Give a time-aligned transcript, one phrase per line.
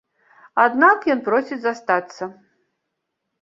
[0.63, 2.23] Аднак ён просіць застацца.